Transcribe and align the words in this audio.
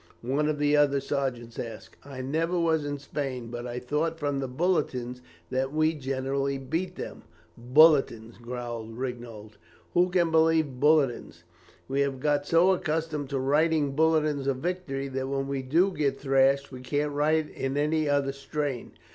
one 0.23 0.49
of 0.49 0.57
the 0.57 0.75
other 0.75 0.99
sergeants 0.99 1.59
asked. 1.59 1.95
"I 2.03 2.21
never 2.23 2.59
was 2.59 2.85
in 2.85 2.97
Spain, 2.97 3.49
but 3.51 3.67
I 3.67 3.77
thought 3.77 4.17
from 4.17 4.39
the 4.39 4.47
bulletins 4.47 5.21
that 5.51 5.71
we 5.71 5.93
generally 5.93 6.57
beat 6.57 6.95
them." 6.95 7.21
"Bulletins!" 7.55 8.39
growled 8.39 8.97
Rignold, 8.97 9.57
"who 9.93 10.09
can 10.09 10.31
believe 10.31 10.79
bulletins? 10.79 11.43
We 11.87 12.01
have 12.01 12.19
got 12.19 12.47
so 12.47 12.71
accustomed 12.71 13.29
to 13.29 13.37
writing 13.37 13.91
bulletins 13.91 14.47
of 14.47 14.57
victory 14.57 15.07
that 15.09 15.27
when 15.29 15.47
we 15.47 15.61
do 15.61 15.91
get 15.91 16.19
thrashed 16.19 16.71
we 16.71 16.81
can't 16.81 17.11
write 17.13 17.51
in 17.51 17.77
any 17.77 18.09
other 18.09 18.31
strain. 18.31 18.93